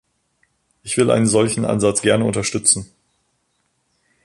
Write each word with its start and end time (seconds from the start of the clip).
Ich 0.81 0.97
will 0.97 1.11
einen 1.11 1.27
solchen 1.27 1.63
Ansatz 1.63 2.01
gerne 2.01 2.25
unterstützen. 2.25 2.91